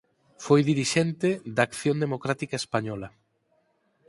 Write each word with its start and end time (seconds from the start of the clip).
Foi 0.45 0.61
dirixente 0.71 1.29
de 1.55 1.61
Acción 1.67 1.97
Democrática 2.05 2.55
Española. 2.63 3.09